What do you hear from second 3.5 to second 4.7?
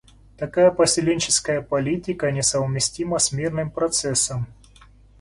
процессом.